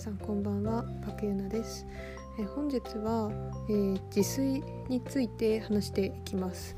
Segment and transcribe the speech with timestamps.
[0.00, 1.86] さんこんばんはパクユナです、
[2.38, 3.30] え本日は、
[3.68, 6.74] えー、自炊について話していきます、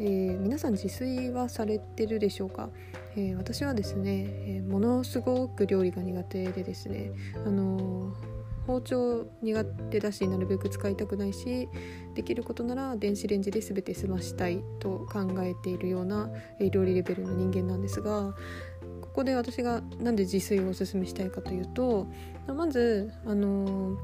[0.00, 2.70] ー、皆さん自炊はされてるでしょうか、
[3.14, 4.26] えー、私はですね、
[4.56, 7.12] えものすごく料理が苦手でですね
[7.46, 8.12] あの
[8.66, 11.68] 包丁苦手だしなるべく使いたくないし
[12.16, 16.28] できることなら電子レンジで全て済ましたいと考えているような、
[16.58, 18.34] え料理レベルの人間なんですが
[19.18, 22.06] ここで私が何で自炊をおすすめしたいかというと
[22.46, 23.98] まずあの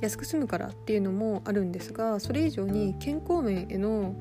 [0.00, 4.14] 安く済むからっていうのもあるんですがそれ以上に健康面への、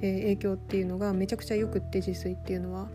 [0.00, 2.88] 影響っていうのがめちゃくちゃよくって自炊っていうのは。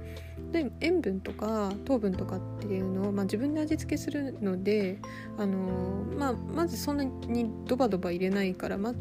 [0.54, 5.00] で塩分とか糖分とかっていうのを、まあ、自分で味付けするので
[5.38, 8.94] あの、まあ、まずそんなにドバドバ入れないから、ま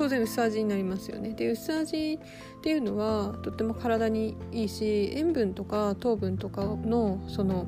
[0.00, 1.34] 当然薄味になりますよね。
[1.34, 2.18] で薄味
[2.58, 7.66] っていうのはとっても体にいいし塩分とか糖分とかのその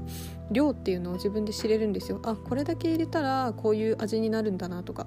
[0.50, 2.22] 量っていうのを自分で知れるんですよ。
[2.24, 5.06] あこれだけ入れたらこういう味になるんだなとか。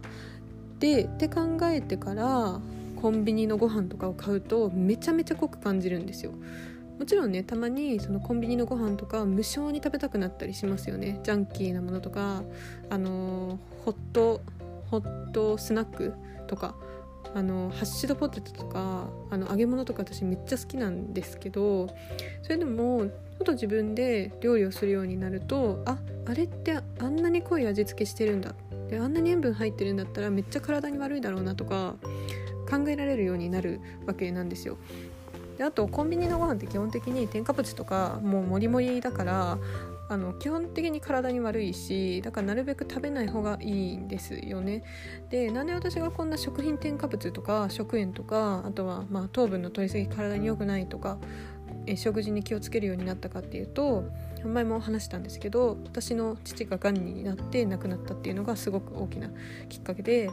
[0.78, 2.62] でって考えてから
[3.02, 6.32] コンビニのご飯とかを買うとめちゃめちゃ濃く感じるんですよ。
[7.00, 11.22] もちろんねたまにそのコンビニのご飯とか無性に食べたくなったりしますよね。
[11.24, 12.44] ジャンキーなものとか
[12.92, 14.42] あのホット
[14.92, 16.14] ホットスナック
[16.46, 16.76] とか。
[17.34, 21.90] あのハッシュドポテトとかあの揚げ物とか私めっちゃ好きなんですけど
[22.44, 28.56] それでもちょっと自分で料理をするようになるとああれってあんなに濃い味付けしてるんだ
[28.90, 31.96] であんなに塩分入ってるんだったらめっちゃ体に悪いだろうなとか
[32.70, 34.78] 考えられるようになるわけなんですよ。
[35.58, 39.58] であとコンビニのご飯って基本的に添加物とかもうもりもりだから
[40.08, 44.84] あの基本的に体に悪いしだからなるべく食べない方がいいんですよね。
[45.30, 51.18] でなんで私がこんな食品添加物とか食塩とかあとはまあ糖分の取りすぎ体に良くないとか
[51.88, 54.06] え食事に気をつけるようになったかっていうと
[54.44, 59.30] 前も話したんですけど私の父ががんになって亡くなったっていうのがすごく大きな
[59.70, 60.30] きっかけで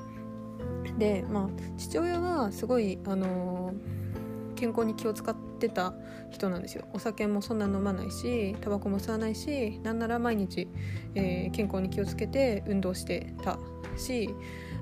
[0.99, 1.49] でまあ
[1.79, 4.03] 父親はすごいあのー
[4.63, 5.95] 健康に気を使ってた
[6.31, 6.87] 人なんですよ。
[6.93, 10.69] お酒もそんな飲まないしタバコも吸わないしなんなら毎日、
[11.15, 13.59] えー、健康に気をつけて運動してた
[13.97, 14.31] し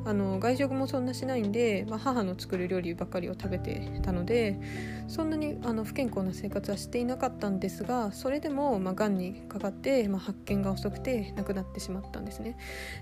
[0.05, 4.59] あの外食もそんなしないんで、まあ、母の作る料理ばっかりを食べてたので
[5.09, 12.57] そんなにあの不健康な生活はしていなかったんですがそれでも、まあ、がんにかかって、まあ、発見が遅くて亡くなってしまったんですね。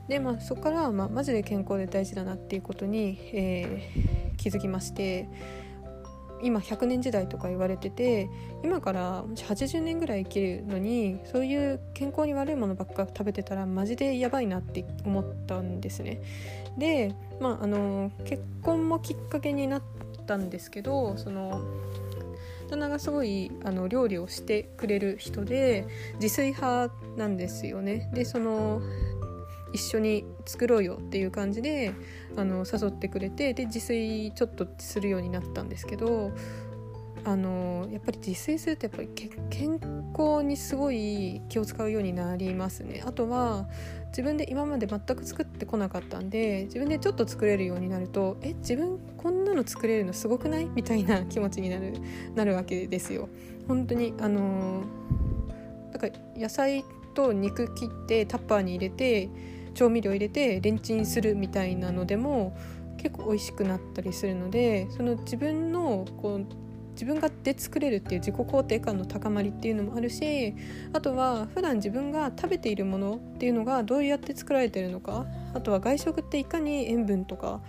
[0.08, 5.28] で、まあ、そこから、まあ、マジで健康で大事だなっていうことに、えー、気づきまして
[6.42, 8.30] 今100年時代とか言われてて
[8.62, 16.20] 今から80年ぐらい生きるのにそういう健康に悪いものばっか食べてたらマジでやばいなって思ったんですね。
[16.76, 19.82] で、まあ、あの結婚もきっかけになっ
[20.26, 21.60] たんですけどその
[22.68, 25.86] 旦那がすごいあの料理をしてくれる人で
[26.20, 28.10] 自炊派なんですよね。
[28.12, 28.80] でその
[29.72, 31.92] 一緒に作ろうよっていう感じで
[32.36, 36.32] あの誘ってくれてで自炊ちょっとするようになったんですけど
[37.24, 39.08] あのやっぱり自炊するとやっぱり
[39.50, 39.80] 健
[40.16, 43.02] 康にすごい気を使うようになりますね。
[43.04, 43.68] あとは
[44.10, 50.66] 自分で今まで全く作ってこなかったんで自分でちょっと作れるようになるとえ自分こんなの作れるのすごくない？
[50.66, 51.92] みたいな気持ちになる
[52.34, 53.28] なるわけですよ。
[53.66, 54.84] 本当にあの
[55.92, 59.28] だか野菜と肉切ってタッパーに入れて
[59.78, 62.56] 調味料入れてレンチンするみたいなのでも
[62.96, 66.46] 結構美味しくなったりするのでその自分のこう
[66.94, 70.52] 自分がで作れるっていう自己肯定感の高まりっていうのもあるし
[70.92, 77.60] あとは普段自分が食べているものっていうのがどうやって作られてるのかあとは外食っていかに塩分とか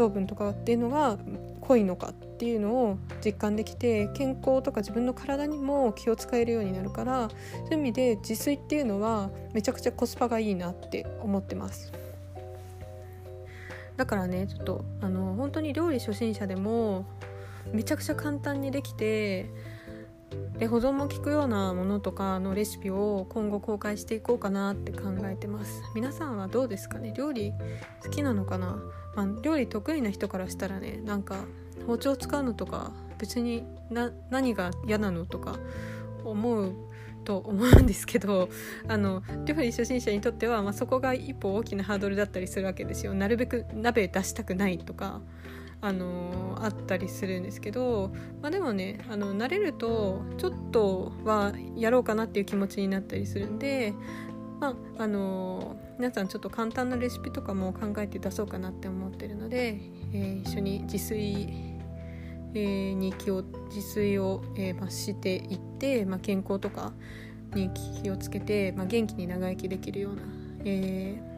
[0.00, 1.18] 糖分とかっていうのが
[1.60, 11.92] 濃いのかっていうのを実感できて健康とか自分の体にも気を使えるようになるからそういう意味で自炊っていうのはめちゃくちゃコスパがいいなって思ってます。
[13.98, 17.04] だからねちょっとあの本当に料理初心者でも
[17.70, 19.50] めちゃくちゃ簡単にできて
[20.58, 25.82] で保存も効くようなものとかのレシピを今後公開していこうかなって考えてます。
[25.94, 27.12] 皆さんはどうですかね？
[27.16, 27.52] 料理
[28.04, 28.78] 好きなのかな、
[29.16, 31.44] まあ、料理得意な人からしたらねなんか
[31.86, 33.64] 包丁使うのとか別に
[34.30, 35.58] 何が嫌なのとか
[36.24, 36.74] 思う
[37.24, 38.48] と思うんですけど
[38.88, 43.14] あの料理初心者にとっては、まあ、そこが一歩大きなハードルだったりするわけですよ。
[43.14, 45.20] なるべく鍋出したくないとか
[45.82, 48.10] あのあったりするんですけど、
[48.42, 53.94] まあ、でもねあの慣れるとちょっとはやろうかなっていう気持ちになったりするんで、
[54.60, 59.80] まあ、あの皆さんちょっと簡単なレシピとかも考えて出そうかなって思ってるので、
[60.12, 61.48] えー、一緒に自炊、
[62.52, 63.42] に気を
[63.74, 66.92] 自炊を、えま、していって、まあ、健康とか
[67.54, 67.70] に
[68.02, 70.22] 気をつけて、まあ、元気に長生きできるような、
[70.64, 71.29] えー、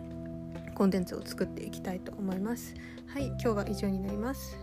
[0.74, 2.74] コンテンツを作っていきたいと思います。
[3.12, 4.56] はい今日は以上になります、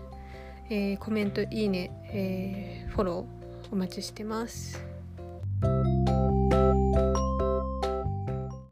[0.72, 4.89] えー、コメントいいね、えー、フォローお待ちしてます。